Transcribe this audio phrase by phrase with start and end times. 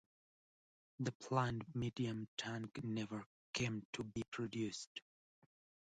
[0.99, 5.01] The planned medium tank never came to be produced.